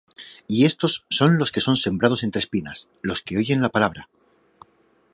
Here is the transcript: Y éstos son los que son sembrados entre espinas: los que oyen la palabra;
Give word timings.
Y 0.47 0.65
éstos 0.65 1.05
son 1.11 1.37
los 1.37 1.51
que 1.51 1.61
son 1.61 1.77
sembrados 1.77 2.23
entre 2.23 2.39
espinas: 2.39 2.87
los 3.03 3.21
que 3.21 3.37
oyen 3.37 3.61
la 3.61 3.69
palabra; 3.69 4.09